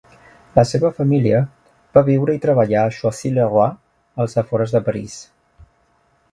La 0.53 0.61
seva 0.69 0.89
família 0.99 1.41
va 1.97 2.03
viure 2.07 2.35
i 2.37 2.41
treballar 2.47 2.85
a 2.87 2.95
Choisy-le-Roi, 3.01 3.77
als 4.25 4.37
afores 4.45 4.77
de 4.79 4.85
París. 4.91 5.23